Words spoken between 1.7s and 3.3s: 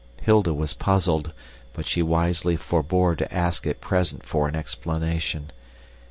but she wisely forebore